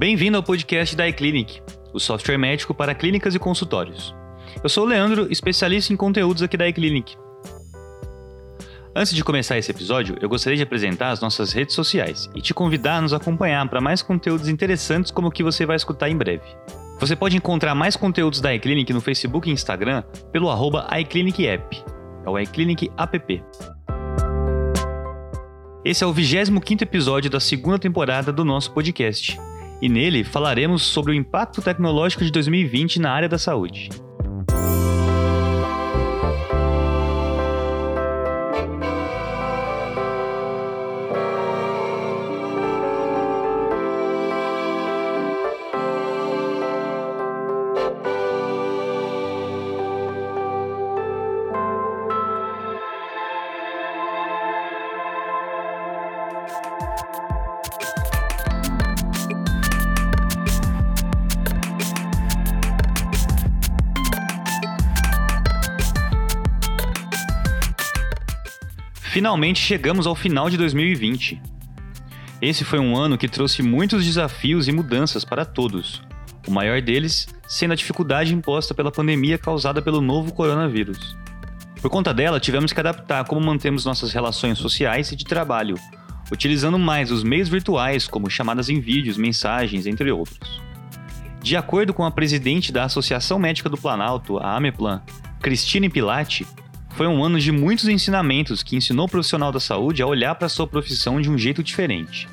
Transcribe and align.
Bem-vindo 0.00 0.38
ao 0.38 0.42
podcast 0.42 0.96
da 0.96 1.06
iClinic, 1.06 1.60
o 1.92 2.00
software 2.00 2.38
médico 2.38 2.72
para 2.72 2.94
clínicas 2.94 3.34
e 3.34 3.38
consultórios. 3.38 4.14
Eu 4.64 4.68
sou 4.70 4.84
o 4.84 4.86
Leandro, 4.86 5.30
especialista 5.30 5.92
em 5.92 5.96
conteúdos 5.96 6.42
aqui 6.42 6.56
da 6.56 6.66
iClinic. 6.66 7.18
Antes 8.96 9.12
de 9.12 9.22
começar 9.22 9.58
esse 9.58 9.70
episódio, 9.70 10.16
eu 10.18 10.26
gostaria 10.26 10.56
de 10.56 10.62
apresentar 10.62 11.10
as 11.10 11.20
nossas 11.20 11.52
redes 11.52 11.74
sociais 11.74 12.30
e 12.34 12.40
te 12.40 12.54
convidar 12.54 12.96
a 12.96 13.02
nos 13.02 13.12
acompanhar 13.12 13.68
para 13.68 13.78
mais 13.78 14.00
conteúdos 14.00 14.48
interessantes 14.48 15.10
como 15.10 15.28
o 15.28 15.30
que 15.30 15.42
você 15.42 15.66
vai 15.66 15.76
escutar 15.76 16.08
em 16.08 16.16
breve. 16.16 16.46
Você 16.98 17.14
pode 17.14 17.36
encontrar 17.36 17.74
mais 17.74 17.94
conteúdos 17.94 18.40
da 18.40 18.54
iClinic 18.54 18.94
no 18.94 19.02
Facebook 19.02 19.50
e 19.50 19.52
Instagram 19.52 20.02
pelo 20.32 20.48
arroba 20.48 20.88
iClinicApp, 20.98 21.84
é 22.24 22.30
o 22.30 22.38
iClinic 22.38 22.90
App. 22.96 23.44
Esse 25.84 26.02
é 26.02 26.06
o 26.06 26.14
25º 26.14 26.80
episódio 26.80 27.30
da 27.30 27.38
segunda 27.38 27.78
temporada 27.78 28.32
do 28.32 28.46
nosso 28.46 28.72
podcast, 28.72 29.38
e 29.80 29.88
nele 29.88 30.24
falaremos 30.24 30.82
sobre 30.82 31.12
o 31.12 31.14
impacto 31.14 31.62
tecnológico 31.62 32.24
de 32.24 32.30
2020 32.30 33.00
na 33.00 33.10
área 33.10 33.28
da 33.28 33.38
saúde. 33.38 33.88
Finalmente 69.10 69.60
chegamos 69.60 70.06
ao 70.06 70.14
final 70.14 70.48
de 70.48 70.56
2020. 70.56 71.42
Esse 72.40 72.64
foi 72.64 72.78
um 72.78 72.96
ano 72.96 73.18
que 73.18 73.26
trouxe 73.26 73.60
muitos 73.60 74.04
desafios 74.04 74.68
e 74.68 74.72
mudanças 74.72 75.24
para 75.24 75.44
todos, 75.44 76.00
o 76.46 76.52
maior 76.52 76.80
deles 76.80 77.26
sendo 77.48 77.72
a 77.72 77.74
dificuldade 77.74 78.32
imposta 78.32 78.72
pela 78.72 78.92
pandemia 78.92 79.36
causada 79.36 79.82
pelo 79.82 80.00
novo 80.00 80.32
coronavírus. 80.32 81.16
Por 81.82 81.90
conta 81.90 82.14
dela, 82.14 82.38
tivemos 82.38 82.72
que 82.72 82.78
adaptar 82.78 83.24
como 83.24 83.44
mantemos 83.44 83.84
nossas 83.84 84.12
relações 84.12 84.58
sociais 84.58 85.10
e 85.10 85.16
de 85.16 85.24
trabalho, 85.24 85.74
utilizando 86.30 86.78
mais 86.78 87.10
os 87.10 87.24
meios 87.24 87.48
virtuais, 87.48 88.06
como 88.06 88.30
chamadas 88.30 88.68
em 88.68 88.78
vídeos, 88.78 89.16
mensagens, 89.16 89.88
entre 89.88 90.12
outros. 90.12 90.60
De 91.42 91.56
acordo 91.56 91.92
com 91.92 92.04
a 92.04 92.12
presidente 92.12 92.70
da 92.70 92.84
Associação 92.84 93.40
Médica 93.40 93.68
do 93.68 93.76
Planalto, 93.76 94.38
a 94.38 94.54
Ameplan, 94.54 95.02
Cristine 95.40 95.88
Pilati, 95.88 96.46
foi 97.00 97.06
um 97.06 97.24
ano 97.24 97.40
de 97.40 97.50
muitos 97.50 97.88
ensinamentos 97.88 98.62
que 98.62 98.76
ensinou 98.76 99.06
o 99.06 99.08
profissional 99.08 99.50
da 99.50 99.58
saúde 99.58 100.02
a 100.02 100.06
olhar 100.06 100.34
para 100.34 100.50
sua 100.50 100.66
profissão 100.66 101.18
de 101.18 101.30
um 101.30 101.38
jeito 101.38 101.62
diferente. 101.62 102.28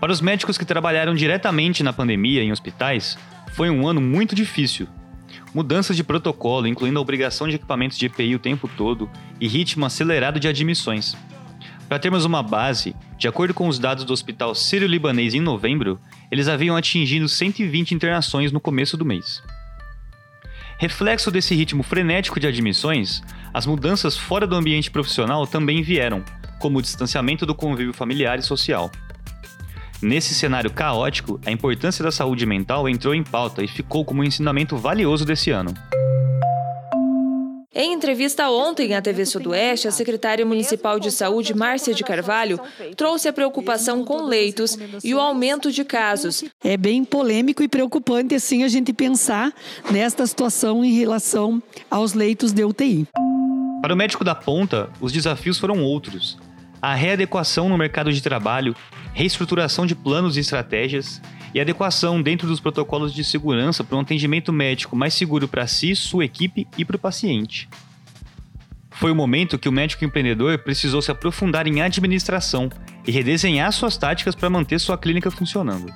Para 0.00 0.10
os 0.10 0.22
médicos 0.22 0.56
que 0.56 0.64
trabalharam 0.64 1.14
diretamente 1.14 1.82
na 1.82 1.92
pandemia 1.92 2.42
em 2.42 2.50
hospitais, 2.50 3.18
foi 3.52 3.68
um 3.68 3.86
ano 3.86 4.00
muito 4.00 4.34
difícil. 4.34 4.88
Mudanças 5.52 5.94
de 5.94 6.02
protocolo, 6.02 6.66
incluindo 6.66 6.98
a 6.98 7.02
obrigação 7.02 7.46
de 7.46 7.56
equipamentos 7.56 7.98
de 7.98 8.06
EPI 8.06 8.34
o 8.34 8.38
tempo 8.38 8.66
todo 8.66 9.10
e 9.38 9.46
ritmo 9.46 9.84
acelerado 9.84 10.40
de 10.40 10.48
admissões. 10.48 11.14
Para 11.86 11.98
termos 11.98 12.24
uma 12.24 12.42
base, 12.42 12.96
de 13.18 13.28
acordo 13.28 13.52
com 13.52 13.68
os 13.68 13.78
dados 13.78 14.04
do 14.04 14.12
Hospital 14.14 14.54
Sírio-Libanês 14.54 15.34
em 15.34 15.40
novembro, 15.40 16.00
eles 16.30 16.48
haviam 16.48 16.78
atingido 16.78 17.28
120 17.28 17.94
internações 17.94 18.52
no 18.52 18.58
começo 18.58 18.96
do 18.96 19.04
mês. 19.04 19.42
Reflexo 20.78 21.32
desse 21.32 21.56
ritmo 21.56 21.82
frenético 21.82 22.38
de 22.38 22.46
admissões, 22.46 23.20
as 23.52 23.66
mudanças 23.66 24.16
fora 24.16 24.46
do 24.46 24.54
ambiente 24.54 24.92
profissional 24.92 25.44
também 25.44 25.82
vieram, 25.82 26.24
como 26.60 26.78
o 26.78 26.82
distanciamento 26.82 27.44
do 27.44 27.52
convívio 27.52 27.92
familiar 27.92 28.38
e 28.38 28.42
social. 28.42 28.88
Nesse 30.00 30.36
cenário 30.36 30.70
caótico, 30.70 31.40
a 31.44 31.50
importância 31.50 32.04
da 32.04 32.12
saúde 32.12 32.46
mental 32.46 32.88
entrou 32.88 33.12
em 33.12 33.24
pauta 33.24 33.64
e 33.64 33.66
ficou 33.66 34.04
como 34.04 34.20
um 34.20 34.24
ensinamento 34.24 34.76
valioso 34.76 35.24
desse 35.24 35.50
ano. 35.50 35.74
Em 37.80 37.92
entrevista 37.92 38.50
ontem 38.50 38.96
à 38.96 39.00
TV 39.00 39.24
Sudoeste, 39.24 39.86
a 39.86 39.92
secretária 39.92 40.44
municipal 40.44 40.98
de 40.98 41.12
saúde, 41.12 41.54
Márcia 41.54 41.94
de 41.94 42.02
Carvalho, 42.02 42.58
trouxe 42.96 43.28
a 43.28 43.32
preocupação 43.32 44.04
com 44.04 44.22
leitos 44.22 44.76
e 45.04 45.14
o 45.14 45.20
aumento 45.20 45.70
de 45.70 45.84
casos. 45.84 46.42
É 46.64 46.76
bem 46.76 47.04
polêmico 47.04 47.62
e 47.62 47.68
preocupante 47.68 48.34
assim 48.34 48.64
a 48.64 48.68
gente 48.68 48.92
pensar 48.92 49.52
nesta 49.92 50.26
situação 50.26 50.84
em 50.84 50.98
relação 50.98 51.62
aos 51.88 52.14
leitos 52.14 52.50
de 52.50 52.64
UTI. 52.64 53.06
Para 53.80 53.94
o 53.94 53.96
médico 53.96 54.24
da 54.24 54.34
ponta, 54.34 54.90
os 55.00 55.12
desafios 55.12 55.56
foram 55.56 55.80
outros. 55.80 56.36
A 56.82 56.96
readequação 56.96 57.68
no 57.68 57.78
mercado 57.78 58.12
de 58.12 58.20
trabalho, 58.20 58.74
reestruturação 59.14 59.86
de 59.86 59.94
planos 59.94 60.36
e 60.36 60.40
estratégias 60.40 61.20
e 61.54 61.60
adequação 61.60 62.20
dentro 62.20 62.46
dos 62.46 62.60
protocolos 62.60 63.12
de 63.12 63.24
segurança 63.24 63.82
para 63.82 63.96
um 63.96 64.00
atendimento 64.00 64.52
médico 64.52 64.96
mais 64.96 65.14
seguro 65.14 65.48
para 65.48 65.66
si, 65.66 65.94
sua 65.96 66.24
equipe 66.24 66.66
e 66.76 66.84
para 66.84 66.96
o 66.96 66.98
paciente. 66.98 67.68
Foi 68.90 69.12
o 69.12 69.14
momento 69.14 69.58
que 69.58 69.68
o 69.68 69.72
médico 69.72 70.04
empreendedor 70.04 70.58
precisou 70.58 71.00
se 71.00 71.10
aprofundar 71.10 71.66
em 71.66 71.80
administração 71.80 72.68
e 73.06 73.12
redesenhar 73.12 73.72
suas 73.72 73.96
táticas 73.96 74.34
para 74.34 74.50
manter 74.50 74.78
sua 74.80 74.98
clínica 74.98 75.30
funcionando. 75.30 75.92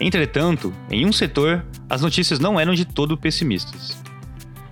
Entretanto, 0.00 0.72
em 0.88 1.04
um 1.04 1.12
setor, 1.12 1.66
as 1.90 2.00
notícias 2.00 2.38
não 2.38 2.60
eram 2.60 2.74
de 2.74 2.84
todo 2.84 3.18
pessimistas. 3.18 4.00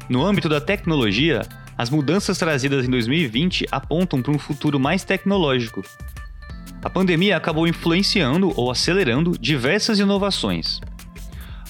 No 0.08 0.24
âmbito 0.24 0.48
da 0.48 0.60
tecnologia, 0.60 1.42
as 1.76 1.90
mudanças 1.90 2.38
trazidas 2.38 2.86
em 2.86 2.90
2020 2.90 3.66
apontam 3.72 4.22
para 4.22 4.32
um 4.32 4.38
futuro 4.38 4.78
mais 4.78 5.02
tecnológico, 5.02 5.82
a 6.86 6.90
pandemia 6.90 7.36
acabou 7.36 7.66
influenciando 7.66 8.52
ou 8.54 8.70
acelerando 8.70 9.36
diversas 9.36 9.98
inovações. 9.98 10.80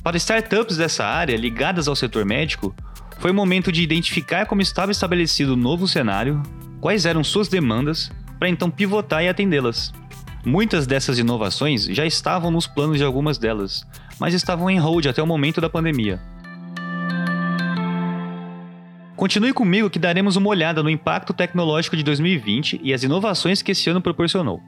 Para 0.03 0.19
startups 0.19 0.77
dessa 0.77 1.07
área 1.07 1.35
ligadas 1.39 1.89
ao 1.89 1.97
setor 1.97 2.27
médico, 2.27 2.75
foi 3.19 3.33
momento 3.33 3.73
de 3.73 3.83
identificar 3.83 4.45
como 4.45 4.61
estava 4.61 4.93
estabelecido 4.93 5.55
o 5.55 5.57
novo 5.57 5.89
cenário, 5.89 6.43
quais 6.83 7.07
eram 7.07 7.25
suas 7.25 7.49
demandas, 7.49 8.13
para 8.39 8.51
então 8.51 8.71
pivotar 8.71 9.25
e 9.25 9.29
atendê-las. 9.31 9.91
Muitas 10.45 10.87
dessas 10.87 11.19
inovações 11.19 11.87
já 11.87 12.05
estavam 12.05 12.51
nos 12.51 12.67
planos 12.67 12.99
de 12.99 13.05
algumas 13.05 13.39
delas, 13.39 13.87
mas 14.21 14.35
estavam 14.35 14.69
em 14.69 14.79
hold 14.79 15.07
até 15.07 15.23
o 15.23 15.27
momento 15.27 15.63
da 15.63 15.71
pandemia. 15.71 16.21
Continue 19.17 19.55
comigo 19.55 19.89
que 19.89 19.99
daremos 19.99 20.37
uma 20.37 20.51
olhada 20.51 20.83
no 20.83 20.91
impacto 20.91 21.33
tecnológico 21.33 21.97
de 21.97 22.03
2020 22.03 22.83
e 22.83 22.93
as 22.93 23.03
inovações 23.03 23.63
que 23.63 23.73
esse 23.73 23.89
ano 23.89 24.03
proporcionou. 24.03 24.61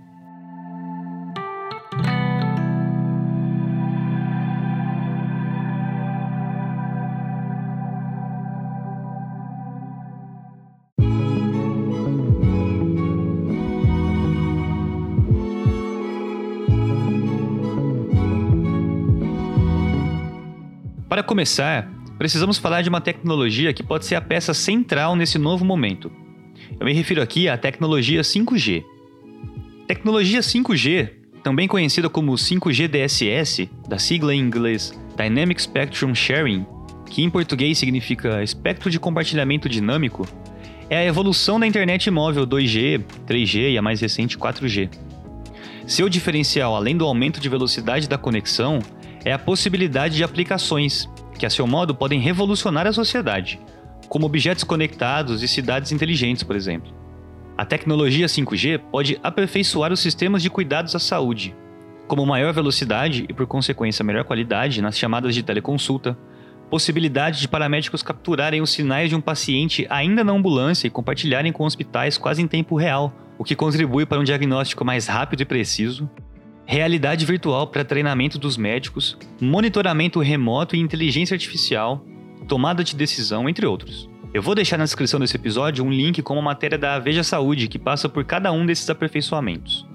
Começar, 21.28 21.86
precisamos 22.16 22.56
falar 22.56 22.80
de 22.80 22.88
uma 22.88 23.02
tecnologia 23.02 23.74
que 23.74 23.82
pode 23.82 24.06
ser 24.06 24.14
a 24.14 24.20
peça 24.20 24.54
central 24.54 25.14
nesse 25.14 25.36
novo 25.36 25.62
momento. 25.62 26.10
Eu 26.80 26.86
me 26.86 26.92
refiro 26.94 27.20
aqui 27.20 27.50
à 27.50 27.58
tecnologia 27.58 28.22
5G. 28.22 28.82
Tecnologia 29.86 30.40
5G, 30.40 31.10
também 31.42 31.68
conhecida 31.68 32.08
como 32.08 32.32
5G 32.32 32.88
DSS, 32.88 33.68
da 33.86 33.98
sigla 33.98 34.34
em 34.34 34.40
inglês 34.40 34.98
Dynamic 35.18 35.60
Spectrum 35.60 36.14
Sharing, 36.14 36.64
que 37.04 37.22
em 37.22 37.28
português 37.28 37.76
significa 37.76 38.42
espectro 38.42 38.90
de 38.90 38.98
compartilhamento 38.98 39.68
dinâmico, 39.68 40.26
é 40.88 40.96
a 40.96 41.04
evolução 41.04 41.60
da 41.60 41.66
internet 41.66 42.10
móvel 42.10 42.46
2G, 42.46 43.04
3G 43.26 43.72
e 43.72 43.76
a 43.76 43.82
mais 43.82 44.00
recente 44.00 44.38
4G. 44.38 44.88
Seu 45.86 46.08
diferencial, 46.08 46.74
além 46.74 46.96
do 46.96 47.04
aumento 47.04 47.38
de 47.38 47.50
velocidade 47.50 48.08
da 48.08 48.16
conexão, 48.16 48.78
é 49.24 49.32
a 49.32 49.38
possibilidade 49.38 50.16
de 50.16 50.24
aplicações 50.24 51.08
que, 51.38 51.46
a 51.46 51.50
seu 51.50 51.66
modo, 51.66 51.94
podem 51.94 52.20
revolucionar 52.20 52.86
a 52.86 52.92
sociedade, 52.92 53.60
como 54.08 54.26
objetos 54.26 54.64
conectados 54.64 55.42
e 55.42 55.48
cidades 55.48 55.92
inteligentes, 55.92 56.42
por 56.42 56.56
exemplo. 56.56 56.92
A 57.56 57.64
tecnologia 57.64 58.26
5G 58.26 58.78
pode 58.90 59.18
aperfeiçoar 59.22 59.92
os 59.92 60.00
sistemas 60.00 60.42
de 60.42 60.50
cuidados 60.50 60.94
à 60.94 60.98
saúde, 60.98 61.54
como 62.06 62.24
maior 62.24 62.52
velocidade 62.52 63.26
e, 63.28 63.32
por 63.32 63.46
consequência, 63.46 64.04
melhor 64.04 64.24
qualidade 64.24 64.80
nas 64.80 64.96
chamadas 64.96 65.34
de 65.34 65.42
teleconsulta, 65.42 66.16
possibilidade 66.70 67.40
de 67.40 67.48
paramédicos 67.48 68.02
capturarem 68.02 68.60
os 68.60 68.70
sinais 68.70 69.08
de 69.08 69.16
um 69.16 69.20
paciente 69.20 69.86
ainda 69.90 70.22
na 70.22 70.32
ambulância 70.32 70.86
e 70.86 70.90
compartilharem 70.90 71.52
com 71.52 71.64
hospitais 71.64 72.16
quase 72.16 72.42
em 72.42 72.46
tempo 72.46 72.76
real, 72.76 73.12
o 73.38 73.44
que 73.44 73.54
contribui 73.54 74.06
para 74.06 74.20
um 74.20 74.24
diagnóstico 74.24 74.84
mais 74.84 75.06
rápido 75.06 75.42
e 75.42 75.44
preciso, 75.44 76.08
realidade 76.70 77.24
virtual 77.24 77.66
para 77.68 77.82
treinamento 77.82 78.38
dos 78.38 78.58
médicos, 78.58 79.16
monitoramento 79.40 80.20
remoto 80.20 80.76
e 80.76 80.78
inteligência 80.78 81.34
artificial, 81.34 82.04
tomada 82.46 82.84
de 82.84 82.94
decisão, 82.94 83.48
entre 83.48 83.64
outros. 83.64 84.06
Eu 84.34 84.42
vou 84.42 84.54
deixar 84.54 84.76
na 84.76 84.84
descrição 84.84 85.18
desse 85.18 85.34
episódio 85.34 85.82
um 85.82 85.90
link 85.90 86.20
com 86.20 86.34
uma 86.34 86.42
matéria 86.42 86.76
da 86.76 86.98
Veja 86.98 87.24
Saúde 87.24 87.68
que 87.68 87.78
passa 87.78 88.06
por 88.06 88.22
cada 88.22 88.52
um 88.52 88.66
desses 88.66 88.90
aperfeiçoamentos 88.90 89.87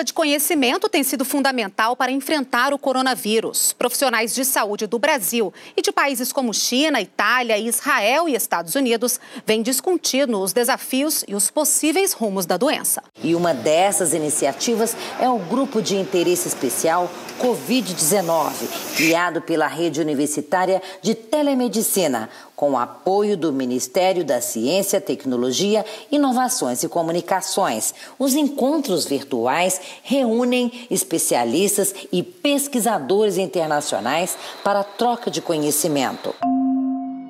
troca 0.00 0.04
de 0.04 0.12
conhecimento 0.12 0.88
tem 0.88 1.02
sido 1.02 1.24
fundamental 1.24 1.94
para 1.94 2.10
enfrentar 2.10 2.72
o 2.72 2.78
coronavírus. 2.78 3.72
Profissionais 3.72 4.34
de 4.34 4.44
saúde 4.44 4.86
do 4.86 4.98
Brasil 4.98 5.52
e 5.76 5.82
de 5.82 5.92
países 5.92 6.32
como 6.32 6.54
China, 6.54 7.00
Itália, 7.00 7.58
Israel 7.58 8.28
e 8.28 8.34
Estados 8.34 8.74
Unidos 8.74 9.20
vêm 9.46 9.62
discutindo 9.62 10.40
os 10.40 10.52
desafios 10.52 11.24
e 11.28 11.34
os 11.34 11.50
possíveis 11.50 12.12
rumos 12.12 12.46
da 12.46 12.56
doença. 12.56 13.02
E 13.22 13.34
uma 13.34 13.52
dessas 13.52 14.14
iniciativas 14.14 14.96
é 15.20 15.28
o 15.28 15.38
Grupo 15.38 15.82
de 15.82 15.96
Interesse 15.96 16.48
Especial 16.48 17.10
Covid-19, 17.38 18.52
criado 18.96 19.42
pela 19.42 19.66
Rede 19.66 20.00
Universitária 20.00 20.82
de 21.02 21.14
Telemedicina 21.14 22.28
com 22.60 22.76
apoio 22.76 23.38
do 23.38 23.54
Ministério 23.54 24.22
da 24.22 24.38
Ciência, 24.38 25.00
Tecnologia, 25.00 25.82
Inovações 26.12 26.82
e 26.82 26.88
Comunicações. 26.90 27.94
Os 28.18 28.34
encontros 28.34 29.06
virtuais 29.06 29.80
reúnem 30.02 30.72
especialistas 30.90 31.94
e 32.12 32.22
pesquisadores 32.22 33.38
internacionais 33.38 34.36
para 34.64 34.82
troca 34.84 35.30
de 35.30 35.40
conhecimento. 35.40 36.34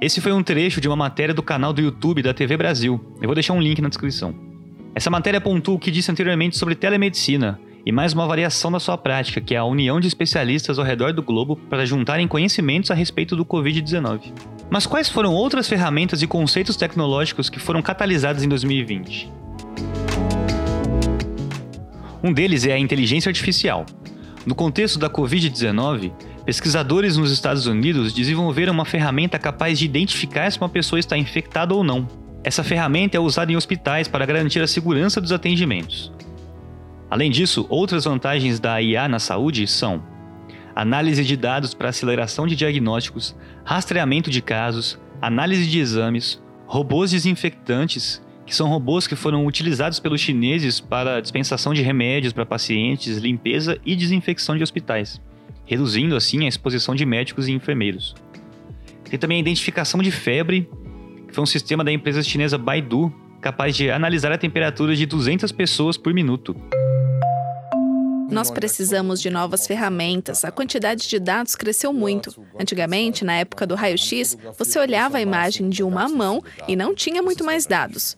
Esse 0.01 0.21
foi 0.21 0.33
um 0.33 0.43
trecho 0.43 0.81
de 0.81 0.89
uma 0.89 0.97
matéria 0.97 1.35
do 1.35 1.43
canal 1.43 1.73
do 1.73 1.83
YouTube 1.83 2.23
da 2.23 2.33
TV 2.33 2.57
Brasil. 2.57 2.99
Eu 3.21 3.29
vou 3.29 3.35
deixar 3.35 3.53
um 3.53 3.61
link 3.61 3.83
na 3.83 3.89
descrição. 3.89 4.35
Essa 4.95 5.11
matéria 5.11 5.41
pontua 5.41 5.75
o 5.75 5.79
que 5.79 5.91
disse 5.91 6.11
anteriormente 6.11 6.57
sobre 6.57 6.75
telemedicina 6.75 7.61
e 7.85 7.93
mais 7.93 8.12
uma 8.12 8.27
variação 8.27 8.71
da 8.71 8.81
sua 8.81 8.97
prática, 8.99 9.41
que 9.41 9.55
é 9.55 9.59
a 9.59 9.65
união 9.65 10.01
de 10.01 10.09
especialistas 10.09 10.79
ao 10.79 10.85
redor 10.85 11.12
do 11.12 11.23
globo 11.23 11.57
para 11.57 11.87
juntarem 11.87 12.29
conhecimentos 12.29 12.91
a 12.91 12.95
respeito 12.95 13.37
do 13.37 13.45
Covid-19. 13.45 14.33
Mas 14.71 14.87
quais 14.87 15.09
foram 15.09 15.35
outras 15.35 15.69
ferramentas 15.69 16.23
e 16.23 16.27
conceitos 16.27 16.77
tecnológicos 16.77 17.49
que 17.51 17.59
foram 17.59 17.83
catalisados 17.83 18.43
em 18.43 18.49
2020? 18.49 19.39
Um 22.22 22.32
deles 22.32 22.67
é 22.67 22.72
a 22.72 22.78
inteligência 22.78 23.31
artificial. 23.31 23.87
No 24.44 24.55
contexto 24.55 24.99
da 24.99 25.08
Covid-19, 25.08 26.12
pesquisadores 26.44 27.17
nos 27.17 27.31
Estados 27.31 27.67
Unidos 27.67 28.12
desenvolveram 28.12 28.72
uma 28.72 28.84
ferramenta 28.84 29.38
capaz 29.38 29.78
de 29.78 29.84
identificar 29.84 30.50
se 30.50 30.58
uma 30.58 30.69
pessoa 30.69 30.99
está 30.99 31.17
infectada 31.17 31.75
ou 31.75 31.82
não. 31.82 32.06
Essa 32.44 32.64
ferramenta 32.64 33.17
é 33.17 33.20
usada 33.20 33.52
em 33.52 33.56
hospitais 33.56 34.08
para 34.08 34.26
garantir 34.26 34.61
a 34.61 34.67
segurança 34.67 35.20
dos 35.20 35.32
atendimentos. 35.32 36.12
Além 37.11 37.31
disso, 37.31 37.67
outras 37.69 38.05
vantagens 38.05 38.61
da 38.61 38.81
IA 38.81 39.08
na 39.08 39.19
saúde 39.19 39.66
são 39.66 40.02
análise 40.75 41.25
de 41.25 41.37
dados 41.37 41.75
para 41.75 41.88
aceleração 41.88 42.46
de 42.46 42.55
diagnósticos, 42.55 43.37
rastreamento 43.64 44.31
de 44.31 44.40
casos, 44.40 44.99
análise 45.20 45.66
de 45.66 45.78
exames, 45.78 46.40
robôs 46.66 47.11
desinfectantes, 47.11 48.23
que 48.50 48.56
são 48.56 48.69
robôs 48.69 49.06
que 49.06 49.14
foram 49.14 49.47
utilizados 49.47 50.00
pelos 50.00 50.20
chineses 50.20 50.81
para 50.81 51.20
dispensação 51.20 51.73
de 51.73 51.82
remédios 51.82 52.32
para 52.32 52.44
pacientes, 52.44 53.17
limpeza 53.17 53.79
e 53.87 53.94
desinfecção 53.94 54.56
de 54.56 54.62
hospitais, 54.64 55.20
reduzindo 55.64 56.17
assim 56.17 56.44
a 56.44 56.49
exposição 56.49 56.93
de 56.93 57.06
médicos 57.06 57.47
e 57.47 57.52
enfermeiros. 57.52 58.12
Tem 59.08 59.17
também 59.17 59.37
a 59.37 59.41
identificação 59.41 60.02
de 60.02 60.11
febre, 60.11 60.69
que 61.29 61.32
foi 61.32 61.44
um 61.44 61.47
sistema 61.47 61.85
da 61.85 61.93
empresa 61.93 62.25
chinesa 62.25 62.58
Baidu, 62.58 63.14
capaz 63.41 63.76
de 63.76 63.88
analisar 63.88 64.32
a 64.32 64.38
temperatura 64.38 64.97
de 64.97 65.06
200 65.06 65.52
pessoas 65.52 65.97
por 65.97 66.12
minuto. 66.12 66.56
Nós 68.31 68.50
precisamos 68.50 69.21
de 69.21 69.31
novas 69.31 69.67
ferramentas. 69.67 70.44
A 70.44 70.50
quantidade 70.50 71.09
de 71.09 71.19
dados 71.19 71.56
cresceu 71.56 71.93
muito. 71.93 72.35
Antigamente, 72.59 73.25
na 73.25 73.35
época 73.35 73.67
do 73.67 73.75
raio-x, 73.75 74.37
você 74.59 74.79
olhava 74.79 75.19
a 75.19 75.21
imagem 75.21 75.69
de 75.69 75.82
uma 75.82 76.09
mão 76.09 76.43
e 76.69 76.77
não 76.77 76.94
tinha 76.94 77.23
muito 77.23 77.44
mais 77.44 77.67
dados. 77.67 78.17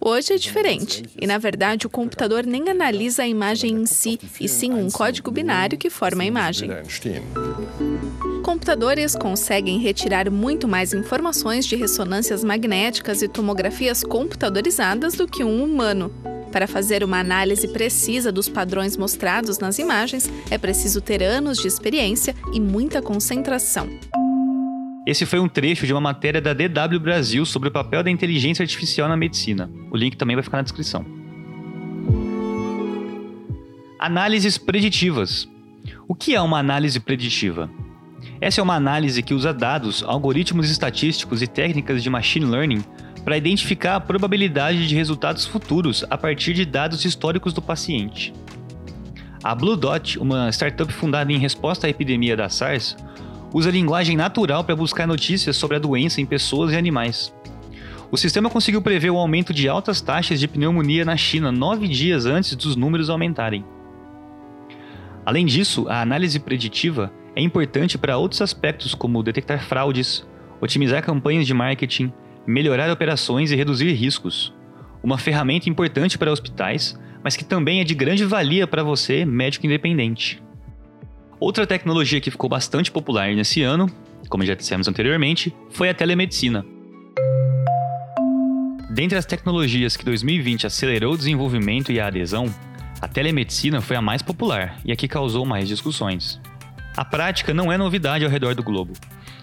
Hoje 0.00 0.34
é 0.34 0.36
diferente, 0.36 1.02
e 1.18 1.26
na 1.26 1.38
verdade 1.38 1.86
o 1.86 1.90
computador 1.90 2.44
nem 2.44 2.68
analisa 2.68 3.22
a 3.22 3.26
imagem 3.26 3.72
em 3.72 3.86
si, 3.86 4.20
e 4.38 4.46
sim 4.46 4.70
um 4.70 4.90
código 4.90 5.30
binário 5.30 5.78
que 5.78 5.88
forma 5.88 6.22
a 6.22 6.26
imagem. 6.26 6.68
Computadores 8.42 9.16
conseguem 9.16 9.78
retirar 9.78 10.30
muito 10.30 10.68
mais 10.68 10.92
informações 10.92 11.64
de 11.64 11.74
ressonâncias 11.74 12.44
magnéticas 12.44 13.22
e 13.22 13.28
tomografias 13.28 14.04
computadorizadas 14.04 15.14
do 15.14 15.26
que 15.26 15.42
um 15.42 15.64
humano. 15.64 16.12
Para 16.54 16.68
fazer 16.68 17.02
uma 17.02 17.18
análise 17.18 17.66
precisa 17.66 18.30
dos 18.30 18.48
padrões 18.48 18.96
mostrados 18.96 19.58
nas 19.58 19.80
imagens, 19.80 20.30
é 20.48 20.56
preciso 20.56 21.00
ter 21.00 21.20
anos 21.20 21.58
de 21.58 21.66
experiência 21.66 22.32
e 22.52 22.60
muita 22.60 23.02
concentração. 23.02 23.88
Esse 25.04 25.26
foi 25.26 25.40
um 25.40 25.48
trecho 25.48 25.84
de 25.84 25.92
uma 25.92 26.00
matéria 26.00 26.40
da 26.40 26.54
DW 26.54 27.00
Brasil 27.00 27.44
sobre 27.44 27.70
o 27.70 27.72
papel 27.72 28.04
da 28.04 28.10
inteligência 28.10 28.62
artificial 28.62 29.08
na 29.08 29.16
medicina. 29.16 29.68
O 29.90 29.96
link 29.96 30.16
também 30.16 30.36
vai 30.36 30.44
ficar 30.44 30.58
na 30.58 30.62
descrição. 30.62 31.04
Análises 33.98 34.56
preditivas. 34.56 35.48
O 36.06 36.14
que 36.14 36.36
é 36.36 36.40
uma 36.40 36.60
análise 36.60 37.00
preditiva? 37.00 37.68
Essa 38.40 38.60
é 38.60 38.62
uma 38.62 38.76
análise 38.76 39.24
que 39.24 39.34
usa 39.34 39.52
dados, 39.52 40.04
algoritmos 40.04 40.70
estatísticos 40.70 41.42
e 41.42 41.48
técnicas 41.48 42.00
de 42.00 42.08
machine 42.08 42.46
learning 42.46 42.84
para 43.24 43.36
identificar 43.38 43.96
a 43.96 44.00
probabilidade 44.00 44.86
de 44.86 44.94
resultados 44.94 45.46
futuros 45.46 46.04
a 46.10 46.18
partir 46.18 46.52
de 46.52 46.64
dados 46.64 47.04
históricos 47.04 47.52
do 47.52 47.62
paciente. 47.62 48.34
A 49.42 49.54
Blue 49.54 49.76
Dot, 49.76 50.18
uma 50.18 50.50
startup 50.50 50.92
fundada 50.92 51.32
em 51.32 51.38
resposta 51.38 51.86
à 51.86 51.90
epidemia 51.90 52.36
da 52.36 52.48
SARS, 52.48 52.96
usa 53.52 53.70
linguagem 53.70 54.16
natural 54.16 54.64
para 54.64 54.76
buscar 54.76 55.06
notícias 55.06 55.56
sobre 55.56 55.76
a 55.76 55.80
doença 55.80 56.20
em 56.20 56.26
pessoas 56.26 56.72
e 56.72 56.76
animais. 56.76 57.32
O 58.10 58.16
sistema 58.16 58.50
conseguiu 58.50 58.82
prever 58.82 59.10
o 59.10 59.18
aumento 59.18 59.52
de 59.52 59.68
altas 59.68 60.00
taxas 60.00 60.38
de 60.38 60.46
pneumonia 60.46 61.04
na 61.04 61.16
China 61.16 61.50
nove 61.50 61.88
dias 61.88 62.26
antes 62.26 62.54
dos 62.54 62.76
números 62.76 63.10
aumentarem. 63.10 63.64
Além 65.24 65.46
disso, 65.46 65.88
a 65.88 66.00
análise 66.00 66.38
preditiva 66.38 67.10
é 67.34 67.40
importante 67.40 67.96
para 67.96 68.16
outros 68.16 68.42
aspectos, 68.42 68.94
como 68.94 69.22
detectar 69.22 69.64
fraudes, 69.64 70.26
otimizar 70.60 71.02
campanhas 71.02 71.46
de 71.46 71.54
marketing, 71.54 72.12
melhorar 72.46 72.90
operações 72.90 73.50
e 73.50 73.56
reduzir 73.56 73.92
riscos. 73.92 74.54
Uma 75.02 75.18
ferramenta 75.18 75.68
importante 75.68 76.16
para 76.18 76.32
hospitais, 76.32 76.98
mas 77.22 77.36
que 77.36 77.44
também 77.44 77.80
é 77.80 77.84
de 77.84 77.94
grande 77.94 78.24
valia 78.24 78.66
para 78.66 78.82
você, 78.82 79.24
médico 79.24 79.66
independente. 79.66 80.42
Outra 81.40 81.66
tecnologia 81.66 82.20
que 82.20 82.30
ficou 82.30 82.48
bastante 82.48 82.90
popular 82.90 83.34
nesse 83.34 83.62
ano, 83.62 83.90
como 84.28 84.44
já 84.44 84.54
dissemos 84.54 84.88
anteriormente, 84.88 85.54
foi 85.70 85.88
a 85.88 85.94
telemedicina. 85.94 86.64
Dentre 88.90 89.18
as 89.18 89.26
tecnologias 89.26 89.96
que 89.96 90.04
2020 90.04 90.66
acelerou 90.66 91.14
o 91.14 91.18
desenvolvimento 91.18 91.90
e 91.90 91.98
a 91.98 92.06
adesão, 92.06 92.46
a 93.00 93.08
telemedicina 93.08 93.80
foi 93.80 93.96
a 93.96 94.02
mais 94.02 94.22
popular 94.22 94.78
e 94.84 94.92
a 94.92 94.96
que 94.96 95.08
causou 95.08 95.44
mais 95.44 95.66
discussões. 95.66 96.40
A 96.96 97.04
prática 97.04 97.52
não 97.52 97.72
é 97.72 97.76
novidade 97.76 98.24
ao 98.24 98.30
redor 98.30 98.54
do 98.54 98.62
globo. 98.62 98.92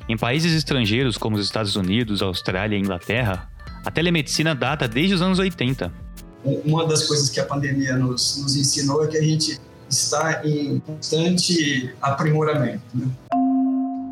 Em 0.07 0.17
países 0.17 0.53
estrangeiros 0.53 1.17
como 1.17 1.35
os 1.35 1.43
Estados 1.43 1.75
Unidos, 1.75 2.21
Austrália 2.21 2.77
e 2.77 2.79
Inglaterra, 2.79 3.49
a 3.85 3.91
telemedicina 3.91 4.55
data 4.55 4.87
desde 4.87 5.15
os 5.15 5.21
anos 5.21 5.37
80. 5.37 5.91
Uma 6.43 6.87
das 6.87 7.05
coisas 7.07 7.29
que 7.29 7.39
a 7.39 7.45
pandemia 7.45 7.97
nos, 7.97 8.41
nos 8.41 8.55
ensinou 8.55 9.03
é 9.03 9.07
que 9.07 9.17
a 9.17 9.21
gente 9.21 9.59
está 9.89 10.41
em 10.45 10.79
constante 10.79 11.93
aprimoramento. 12.01 12.81
Né? 12.93 13.07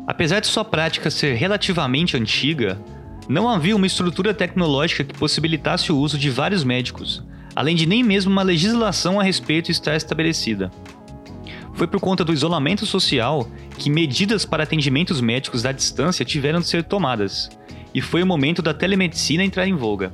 Apesar 0.06 0.40
de 0.40 0.46
sua 0.46 0.64
prática 0.64 1.10
ser 1.10 1.34
relativamente 1.34 2.16
antiga, 2.16 2.78
não 3.26 3.48
havia 3.48 3.74
uma 3.74 3.86
estrutura 3.86 4.34
tecnológica 4.34 5.02
que 5.02 5.18
possibilitasse 5.18 5.90
o 5.90 5.96
uso 5.96 6.18
de 6.18 6.28
vários 6.28 6.62
médicos, 6.62 7.24
além 7.56 7.74
de 7.74 7.86
nem 7.86 8.02
mesmo 8.02 8.30
uma 8.30 8.42
legislação 8.42 9.18
a 9.18 9.22
respeito 9.22 9.70
estar 9.70 9.96
estabelecida. 9.96 10.70
Foi 11.80 11.86
por 11.86 11.98
conta 11.98 12.22
do 12.22 12.34
isolamento 12.34 12.84
social 12.84 13.48
que 13.78 13.88
medidas 13.88 14.44
para 14.44 14.64
atendimentos 14.64 15.18
médicos 15.18 15.64
à 15.64 15.72
distância 15.72 16.26
tiveram 16.26 16.60
de 16.60 16.66
ser 16.66 16.84
tomadas, 16.84 17.48
e 17.94 18.02
foi 18.02 18.22
o 18.22 18.26
momento 18.26 18.60
da 18.60 18.74
telemedicina 18.74 19.42
entrar 19.42 19.66
em 19.66 19.74
voga. 19.74 20.12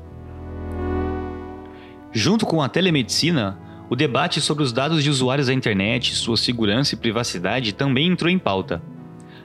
Junto 2.13 2.47
com 2.47 2.63
a 2.63 2.69
telemedicina, 2.69 3.59
o 3.91 3.97
debate 3.97 4.41
sobre 4.41 4.63
os 4.63 4.73
dados 4.73 5.03
de 5.03 5.11
usuários 5.11 5.49
da 5.49 5.53
internet, 5.53 6.15
sua 6.15 6.37
segurança 6.37 6.95
e 6.95 6.99
privacidade 6.99 7.73
também 7.73 8.13
entrou 8.13 8.31
em 8.31 8.39
pauta. 8.39 8.81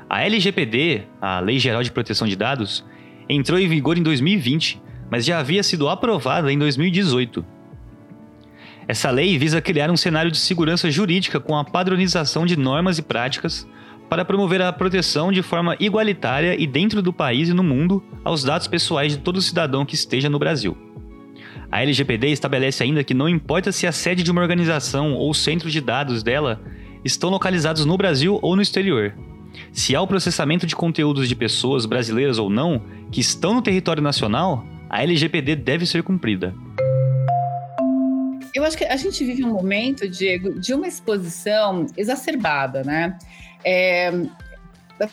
A 0.08 0.24
LGPD, 0.24 1.06
a 1.20 1.40
Lei 1.40 1.58
Geral 1.58 1.82
de 1.82 1.92
Proteção 1.92 2.28
de 2.28 2.36
Dados, 2.36 2.86
entrou 3.28 3.60
em 3.60 3.68
vigor 3.68 3.98
em 3.98 4.04
2020, 4.04 4.80
mas 5.10 5.26
já 5.26 5.40
havia 5.40 5.64
sido 5.64 5.90
aprovada 5.90 6.54
em 6.54 6.60
2018. 6.60 7.44
Essa 8.92 9.10
lei 9.10 9.38
visa 9.38 9.62
criar 9.62 9.90
um 9.90 9.96
cenário 9.96 10.30
de 10.30 10.38
segurança 10.38 10.92
jurídica 10.92 11.40
com 11.40 11.58
a 11.58 11.64
padronização 11.64 12.46
de 12.46 12.58
normas 12.58 12.98
e 12.98 13.02
práticas 13.02 13.66
para 14.10 14.26
promover 14.26 14.62
a 14.62 14.74
proteção 14.74 15.32
de 15.32 15.42
forma 15.42 15.78
igualitária 15.80 16.62
e 16.62 16.68
dentro 16.68 17.02
do 17.02 17.14
país 17.14 17.48
e 17.48 17.54
no 17.54 17.64
mundo 17.64 18.04
aos 18.22 18.44
dados 18.44 18.68
pessoais 18.68 19.14
de 19.14 19.20
todo 19.20 19.42
cidadão 19.42 19.86
que 19.86 19.96
esteja 19.96 20.30
no 20.30 20.38
Brasil. 20.38 20.78
A 21.72 21.82
LGPD 21.82 22.32
estabelece 22.32 22.84
ainda 22.84 23.02
que 23.02 23.14
não 23.14 23.30
importa 23.30 23.72
se 23.72 23.88
a 23.88 23.94
sede 23.94 24.24
de 24.24 24.32
uma 24.32 24.42
organização 24.42 25.14
ou 25.14 25.34
centro 25.34 25.72
de 25.72 25.80
dados 25.80 26.22
dela 26.22 26.62
estão 27.02 27.30
localizados 27.30 27.86
no 27.86 27.96
Brasil 27.96 28.40
ou 28.42 28.58
no 28.58 28.62
exterior. 28.62 29.16
Se 29.72 29.96
há 29.96 30.02
o 30.02 30.08
processamento 30.08 30.68
de 30.68 30.76
conteúdos 30.76 31.30
de 31.30 31.36
pessoas 31.38 31.86
brasileiras 31.86 32.38
ou 32.38 32.50
não 32.50 32.82
que 33.10 33.22
estão 33.22 33.54
no 33.54 33.62
território 33.62 34.04
nacional, 34.04 34.66
a 34.90 35.02
LGPD 35.02 35.56
deve 35.56 35.86
ser 35.86 36.04
cumprida. 36.04 36.54
Eu 38.54 38.64
acho 38.66 38.78
que 38.78 38.84
a 38.84 38.96
gente 38.96 39.24
vive 39.24 39.44
um 39.44 39.54
momento, 39.54 40.08
Diego, 40.08 40.60
de 40.60 40.74
uma 40.74 40.88
exposição 40.88 41.86
exacerbada, 41.96 42.84
né? 42.84 43.18
É, 43.64 44.12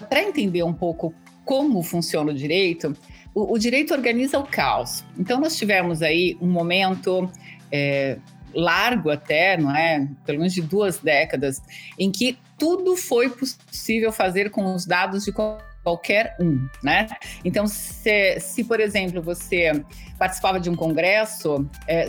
Para 0.08 0.22
entender 0.22 0.62
um 0.62 0.72
pouco 0.72 1.14
como 1.44 1.82
funciona 1.82 2.30
o 2.30 2.34
direito, 2.34 2.96
o, 3.34 3.54
o, 3.54 3.58
direito 3.58 3.94
organiza 3.94 4.38
o 4.38 4.46
caos. 4.46 5.04
Então, 5.16 5.40
nós 5.40 5.56
tivemos 5.56 6.02
aí 6.02 6.36
um 6.40 6.48
momento 6.48 7.30
é, 7.70 8.18
largo 8.52 9.10
até, 9.10 9.56
não 9.56 9.74
é? 9.74 10.08
Pelo 10.26 10.38
menos 10.38 10.52
de 10.52 10.62
duas 10.62 10.98
décadas, 10.98 11.62
em 11.98 12.10
que 12.10 12.36
tudo 12.58 12.96
foi 12.96 13.30
possível 13.30 14.10
fazer 14.10 14.50
com 14.50 14.74
os 14.74 14.84
dados 14.84 15.24
de 15.24 15.32
qualquer 15.88 16.36
um, 16.38 16.68
né? 16.82 17.06
Então, 17.44 17.66
se, 17.66 18.38
se 18.40 18.62
por 18.62 18.78
exemplo, 18.78 19.22
você 19.22 19.72
participava 20.18 20.60
de 20.60 20.68
um 20.68 20.76
congresso, 20.76 21.66
é, 21.86 22.08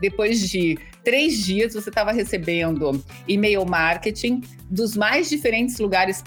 depois 0.00 0.48
de 0.48 0.78
três 1.02 1.38
dias 1.38 1.72
você 1.72 1.88
estava 1.88 2.12
recebendo 2.12 3.02
e-mail 3.26 3.64
marketing 3.64 4.42
dos 4.70 4.94
mais 4.94 5.30
diferentes 5.30 5.78
lugares 5.78 6.22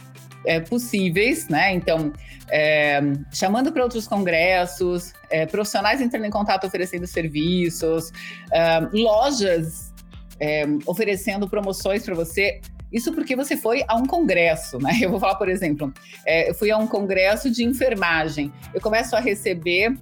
é, 0.46 0.60
possíveis, 0.60 1.48
né? 1.48 1.72
Então, 1.72 2.12
é, 2.50 3.00
chamando 3.32 3.72
para 3.72 3.84
outros 3.84 4.08
congressos, 4.08 5.14
é, 5.30 5.46
profissionais 5.46 6.02
entrando 6.02 6.26
em 6.26 6.32
contato 6.32 6.66
oferecendo 6.66 7.06
serviços, 7.06 8.12
é, 8.52 8.80
lojas 8.92 9.94
é, 10.40 10.66
oferecendo 10.88 11.48
promoções 11.48 12.04
para 12.04 12.16
você. 12.16 12.60
Isso 12.92 13.14
porque 13.14 13.36
você 13.36 13.56
foi 13.56 13.84
a 13.88 13.96
um 13.96 14.06
congresso, 14.06 14.78
né? 14.80 14.98
Eu 15.02 15.10
vou 15.10 15.20
falar, 15.20 15.36
por 15.36 15.50
exemplo, 15.50 15.94
é, 16.26 16.50
eu 16.50 16.54
fui 16.54 16.70
a 16.72 16.78
um 16.78 16.88
congresso 16.88 17.50
de 17.50 17.64
enfermagem. 17.64 18.52
Eu 18.74 18.82
começo 18.82 19.16
a 19.16 19.20
receber 19.20 19.98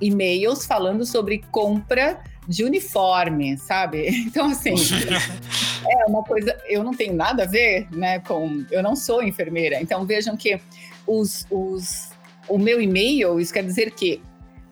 e-mails 0.00 0.64
falando 0.64 1.04
sobre 1.04 1.44
compra 1.50 2.22
de 2.48 2.64
uniforme, 2.64 3.56
sabe? 3.58 4.08
Então, 4.26 4.46
assim, 4.46 4.74
é 5.88 6.06
uma 6.06 6.22
coisa. 6.22 6.56
Eu 6.68 6.82
não 6.82 6.92
tenho 6.92 7.14
nada 7.14 7.44
a 7.44 7.46
ver, 7.46 7.86
né? 7.90 8.18
Com. 8.20 8.64
Eu 8.70 8.82
não 8.82 8.96
sou 8.96 9.22
enfermeira. 9.22 9.80
Então, 9.80 10.04
vejam 10.04 10.36
que 10.36 10.60
os, 11.06 11.46
os, 11.50 12.10
o 12.48 12.58
meu 12.58 12.80
e-mail, 12.80 13.38
isso 13.40 13.52
quer 13.52 13.64
dizer 13.64 13.90
que 13.92 14.22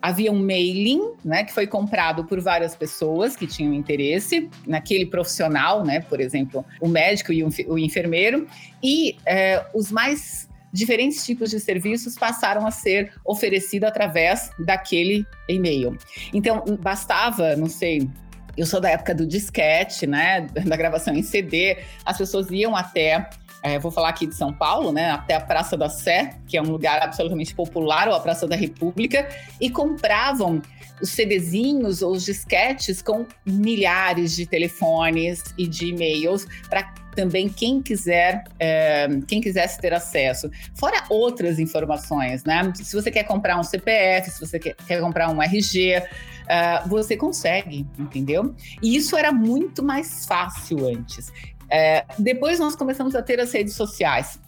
havia 0.02 0.33
um 0.33 0.38
mailing, 0.38 1.12
né, 1.25 1.45
que 1.45 1.52
foi 1.52 1.66
comprado 1.66 2.25
por 2.25 2.40
várias 2.40 2.75
pessoas 2.75 3.37
que 3.37 3.47
tinham 3.47 3.73
interesse 3.75 4.49
naquele 4.66 5.07
profissional, 5.07 5.85
né, 5.85 6.00
por 6.00 6.21
exemplo, 6.21 6.64
o 6.80 6.88
médico 6.88 7.33
e 7.33 7.42
o 7.45 7.78
enfermeiro, 7.78 8.47
e 8.83 9.16
é, 9.26 9.64
os 9.75 9.90
mais 9.90 10.49
diferentes 10.73 11.25
tipos 11.25 11.50
de 11.50 11.59
serviços 11.59 12.14
passaram 12.14 12.66
a 12.66 12.71
ser 12.71 13.12
oferecidos 13.25 13.88
através 13.88 14.50
daquele 14.59 15.26
e-mail. 15.49 15.99
Então, 16.33 16.64
bastava, 16.80 17.57
não 17.57 17.66
sei, 17.66 18.09
eu 18.57 18.66
sou 18.66 18.80
da 18.80 18.90
época 18.90 19.14
do 19.14 19.26
disquete, 19.26 20.07
né, 20.07 20.47
da 20.64 20.76
gravação 20.76 21.14
em 21.14 21.23
CD, 21.23 21.78
as 22.04 22.16
pessoas 22.16 22.50
iam 22.50 22.76
até 22.76 23.28
é, 23.62 23.79
vou 23.79 23.90
falar 23.90 24.11
aqui 24.11 24.26
de 24.26 24.35
São 24.35 24.52
Paulo, 24.52 24.93
né, 24.93 25.11
até 25.11 25.35
a 25.35 25.40
Praça 25.40 25.76
da 25.76 25.88
Sé, 25.88 26.37
que 26.47 26.57
é 26.57 26.62
um 26.62 26.71
lugar 26.71 27.02
absolutamente 27.02 27.55
popular, 27.55 28.09
ou 28.09 28.14
a 28.14 28.21
Praça 28.21 28.47
da 28.47 28.57
República, 28.57 29.29
e 29.61 29.71
compravam 29.71 30.62
os 31.00 31.11
CDzinhos 31.11 32.02
ou 32.02 32.12
os 32.12 32.25
disquetes 32.25 33.00
com 33.00 33.26
milhares 33.45 34.37
de 34.37 34.47
telefones 34.47 35.43
e 35.57 35.67
de 35.67 35.87
e-mails 35.87 36.47
para 36.69 36.93
também 37.14 37.49
quem 37.49 37.83
quiser 37.83 38.45
é, 38.59 39.09
quem 39.26 39.40
quisesse 39.40 39.79
ter 39.81 39.93
acesso. 39.93 40.50
Fora 40.75 41.05
outras 41.09 41.59
informações, 41.59 42.45
né? 42.45 42.73
Se 42.75 42.95
você 42.95 43.11
quer 43.11 43.25
comprar 43.25 43.59
um 43.59 43.62
CPF, 43.62 44.31
se 44.31 44.40
você 44.40 44.59
quer, 44.59 44.76
quer 44.87 45.00
comprar 45.00 45.29
um 45.31 45.43
RG, 45.43 45.99
uh, 45.99 46.02
é, 46.49 46.83
você 46.87 47.17
consegue, 47.17 47.87
entendeu? 47.99 48.55
E 48.83 48.97
isso 48.97 49.17
era 49.17 49.33
muito 49.33 49.83
mais 49.83 50.25
fácil 50.26 50.87
antes. 50.87 51.33
É, 51.71 52.05
depois 52.19 52.59
nós 52.59 52.75
começamos 52.75 53.15
a 53.15 53.23
ter 53.23 53.41
as 53.41 53.53
redes 53.53 53.75
sociais, 53.75 54.39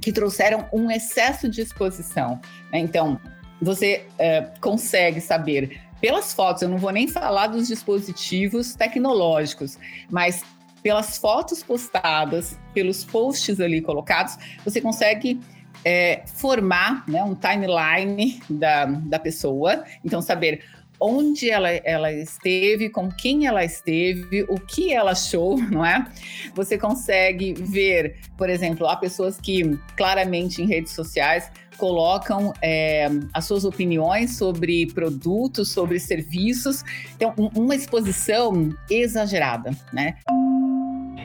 que 0.00 0.12
trouxeram 0.12 0.68
um 0.72 0.90
excesso 0.90 1.48
de 1.48 1.60
exposição. 1.60 2.40
Né? 2.72 2.78
Então, 2.78 3.20
você 3.60 4.06
é, 4.18 4.42
consegue 4.60 5.20
saber 5.20 5.80
pelas 6.00 6.32
fotos, 6.32 6.62
eu 6.62 6.68
não 6.68 6.78
vou 6.78 6.90
nem 6.90 7.06
falar 7.06 7.48
dos 7.48 7.68
dispositivos 7.68 8.74
tecnológicos, 8.74 9.78
mas 10.10 10.42
pelas 10.82 11.18
fotos 11.18 11.62
postadas, 11.62 12.58
pelos 12.72 13.04
posts 13.04 13.60
ali 13.60 13.82
colocados, 13.82 14.38
você 14.64 14.80
consegue 14.80 15.38
é, 15.84 16.22
formar 16.26 17.04
né, 17.06 17.22
um 17.22 17.34
timeline 17.34 18.40
da, 18.48 18.86
da 18.86 19.18
pessoa. 19.18 19.84
Então, 20.02 20.22
saber 20.22 20.64
onde 21.00 21.50
ela, 21.50 21.70
ela 21.70 22.12
esteve, 22.12 22.90
com 22.90 23.10
quem 23.10 23.46
ela 23.46 23.64
esteve, 23.64 24.44
o 24.48 24.60
que 24.60 24.92
ela 24.92 25.12
achou, 25.12 25.56
não 25.70 25.84
é? 25.84 26.06
Você 26.54 26.76
consegue 26.76 27.54
ver, 27.54 28.16
por 28.36 28.50
exemplo, 28.50 28.86
há 28.86 28.96
pessoas 28.96 29.40
que 29.40 29.78
claramente 29.96 30.62
em 30.62 30.66
redes 30.66 30.92
sociais 30.92 31.50
colocam 31.76 32.52
é, 32.60 33.08
as 33.32 33.46
suas 33.46 33.64
opiniões 33.64 34.36
sobre 34.36 34.86
produtos, 34.92 35.70
sobre 35.70 35.98
serviços. 35.98 36.84
Então, 37.16 37.34
uma 37.54 37.74
exposição 37.74 38.68
exagerada, 38.90 39.70
né? 39.90 40.16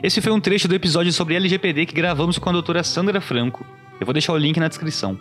Esse 0.02 0.20
foi 0.20 0.32
um 0.32 0.40
trecho 0.40 0.66
do 0.66 0.74
episódio 0.74 1.12
sobre 1.12 1.34
LGPD 1.36 1.86
que 1.86 1.94
gravamos 1.94 2.38
com 2.38 2.48
a 2.48 2.52
doutora 2.52 2.82
Sandra 2.82 3.20
Franco. 3.20 3.66
Eu 4.00 4.06
vou 4.06 4.12
deixar 4.12 4.32
o 4.32 4.38
link 4.38 4.58
na 4.58 4.68
descrição. 4.68 5.18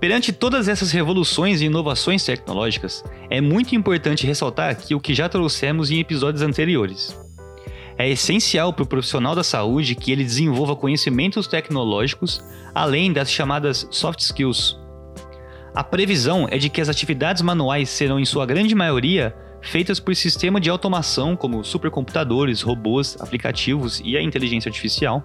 Perante 0.00 0.32
todas 0.32 0.66
essas 0.66 0.90
revoluções 0.92 1.60
e 1.60 1.66
inovações 1.66 2.24
tecnológicas, 2.24 3.04
é 3.28 3.38
muito 3.38 3.74
importante 3.74 4.26
ressaltar 4.26 4.70
aqui 4.70 4.94
o 4.94 5.00
que 5.00 5.12
já 5.12 5.28
trouxemos 5.28 5.90
em 5.90 6.00
episódios 6.00 6.40
anteriores. 6.40 7.14
É 7.98 8.08
essencial 8.08 8.72
para 8.72 8.82
o 8.82 8.86
profissional 8.86 9.34
da 9.34 9.44
saúde 9.44 9.94
que 9.94 10.10
ele 10.10 10.24
desenvolva 10.24 10.74
conhecimentos 10.74 11.46
tecnológicos 11.46 12.42
além 12.74 13.12
das 13.12 13.30
chamadas 13.30 13.86
soft 13.90 14.20
skills. 14.20 14.80
A 15.74 15.84
previsão 15.84 16.48
é 16.50 16.56
de 16.56 16.70
que 16.70 16.80
as 16.80 16.88
atividades 16.88 17.42
manuais 17.42 17.90
serão, 17.90 18.18
em 18.18 18.24
sua 18.24 18.46
grande 18.46 18.74
maioria, 18.74 19.36
feitas 19.60 20.00
por 20.00 20.16
sistema 20.16 20.58
de 20.58 20.70
automação 20.70 21.36
como 21.36 21.62
supercomputadores, 21.62 22.62
robôs, 22.62 23.18
aplicativos 23.20 24.00
e 24.02 24.16
a 24.16 24.22
inteligência 24.22 24.70
artificial 24.70 25.22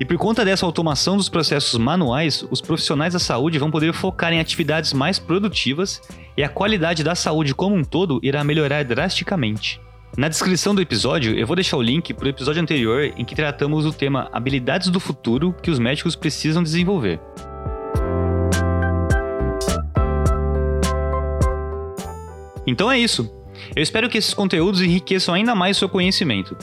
e 0.00 0.04
por 0.04 0.16
conta 0.16 0.44
dessa 0.44 0.66
automação 0.66 1.16
dos 1.16 1.28
processos 1.28 1.78
manuais, 1.78 2.44
os 2.50 2.60
profissionais 2.60 3.12
da 3.12 3.18
saúde 3.18 3.58
vão 3.58 3.70
poder 3.70 3.92
focar 3.92 4.32
em 4.32 4.40
atividades 4.40 4.92
mais 4.92 5.18
produtivas 5.18 6.02
e 6.36 6.42
a 6.42 6.48
qualidade 6.48 7.04
da 7.04 7.14
saúde 7.14 7.54
como 7.54 7.76
um 7.76 7.84
todo 7.84 8.18
irá 8.22 8.42
melhorar 8.42 8.84
drasticamente. 8.84 9.80
Na 10.16 10.28
descrição 10.28 10.74
do 10.74 10.82
episódio, 10.82 11.38
eu 11.38 11.46
vou 11.46 11.56
deixar 11.56 11.76
o 11.76 11.82
link 11.82 12.12
para 12.12 12.26
o 12.26 12.28
episódio 12.28 12.60
anterior 12.60 13.12
em 13.16 13.24
que 13.24 13.34
tratamos 13.34 13.84
do 13.84 13.92
tema 13.92 14.28
habilidades 14.32 14.88
do 14.88 15.00
futuro 15.00 15.54
que 15.62 15.70
os 15.70 15.78
médicos 15.78 16.14
precisam 16.14 16.62
desenvolver. 16.62 17.18
Então 22.66 22.90
é 22.90 22.98
isso. 22.98 23.30
Eu 23.74 23.82
espero 23.82 24.08
que 24.08 24.18
esses 24.18 24.34
conteúdos 24.34 24.82
enriqueçam 24.82 25.34
ainda 25.34 25.54
mais 25.54 25.76
o 25.76 25.80
seu 25.80 25.88
conhecimento. 25.88 26.56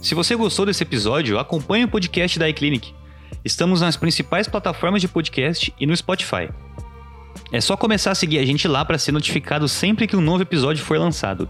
Se 0.00 0.14
você 0.14 0.34
gostou 0.34 0.66
desse 0.66 0.82
episódio, 0.82 1.38
acompanhe 1.38 1.84
o 1.84 1.88
podcast 1.88 2.38
da 2.38 2.48
iClinic. 2.48 2.94
Estamos 3.44 3.80
nas 3.80 3.96
principais 3.96 4.48
plataformas 4.48 5.00
de 5.00 5.08
podcast 5.08 5.72
e 5.78 5.86
no 5.86 5.96
Spotify. 5.96 6.50
É 7.52 7.60
só 7.60 7.76
começar 7.76 8.10
a 8.10 8.14
seguir 8.14 8.38
a 8.38 8.44
gente 8.44 8.68
lá 8.68 8.84
para 8.84 8.98
ser 8.98 9.12
notificado 9.12 9.68
sempre 9.68 10.06
que 10.06 10.16
um 10.16 10.20
novo 10.20 10.42
episódio 10.42 10.84
for 10.84 10.98
lançado. 10.98 11.48